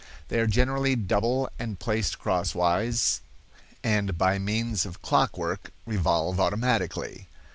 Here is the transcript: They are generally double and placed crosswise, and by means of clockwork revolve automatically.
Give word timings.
They 0.29 0.39
are 0.39 0.47
generally 0.47 0.95
double 0.95 1.47
and 1.59 1.77
placed 1.79 2.17
crosswise, 2.17 3.21
and 3.83 4.17
by 4.17 4.39
means 4.39 4.83
of 4.83 5.03
clockwork 5.03 5.71
revolve 5.85 6.39
automatically. 6.39 7.27